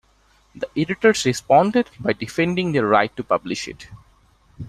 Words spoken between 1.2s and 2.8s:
responded by defending